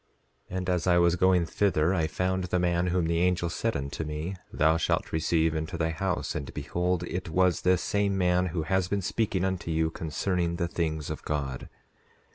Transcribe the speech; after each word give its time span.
And 0.49 0.67
as 0.67 0.87
I 0.87 0.97
was 0.97 1.15
going 1.15 1.45
thither 1.45 1.93
I 1.93 2.07
found 2.07 2.45
the 2.45 2.57
man 2.57 2.87
whom 2.87 3.05
the 3.05 3.19
angel 3.19 3.49
said 3.51 3.77
unto 3.77 4.03
me: 4.03 4.35
Thou 4.51 4.77
shalt 4.77 5.11
receive 5.11 5.53
into 5.53 5.77
thy 5.77 5.91
house—and 5.91 6.51
behold 6.55 7.03
it 7.03 7.29
was 7.29 7.61
this 7.61 7.83
same 7.83 8.17
man 8.17 8.47
who 8.47 8.63
has 8.63 8.87
been 8.87 9.03
speaking 9.03 9.45
unto 9.45 9.69
you 9.69 9.91
concerning 9.91 10.55
the 10.55 10.67
things 10.67 11.11
of 11.11 11.21
God. 11.23 11.69